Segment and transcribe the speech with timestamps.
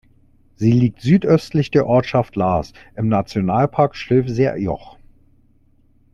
[0.55, 4.97] Sie liegt südöstlich der Ortschaft Laas im Nationalpark Stilfser Joch.